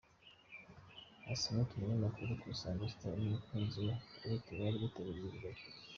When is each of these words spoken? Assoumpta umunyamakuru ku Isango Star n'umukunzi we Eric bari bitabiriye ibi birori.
Assoumpta 1.33 1.71
umunyamakuru 1.75 2.31
ku 2.39 2.45
Isango 2.53 2.85
Star 2.93 3.15
n'umukunzi 3.21 3.77
we 3.85 3.93
Eric 4.25 4.45
bari 4.59 4.77
bitabiriye 4.83 5.25
ibi 5.27 5.33
birori. 5.35 5.63